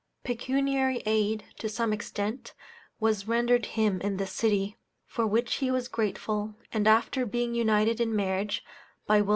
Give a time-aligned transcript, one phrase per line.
[0.23, 2.55] Pecuniary aid, to some extent,
[2.99, 8.01] was rendered him in this city, for which he was grateful, and after being united
[8.01, 8.65] in marriage,
[9.05, 9.29] by Wm.